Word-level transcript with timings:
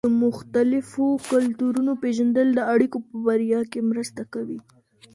د 0.07 0.09
مختلفو 0.27 1.05
کلتورونو 1.31 1.91
پېژندل 2.03 2.47
د 2.55 2.59
اړيکو 2.73 2.97
په 3.07 3.15
بریا 3.25 3.61
کې 3.71 3.79
مرسته 3.89 4.21
کوي. 4.33 4.59